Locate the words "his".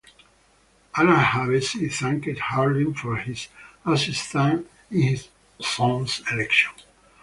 3.17-3.49, 5.03-5.27